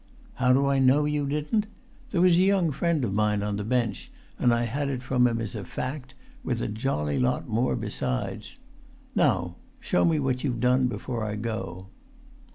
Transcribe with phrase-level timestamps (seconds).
[0.33, 1.67] How do I know you didn't?
[2.09, 5.27] There was a young friend of mine on the bench, and I had it from
[5.27, 8.55] him as a fact, with a jolly lot more besides.
[9.15, 11.89] Now show me what you've done before I go."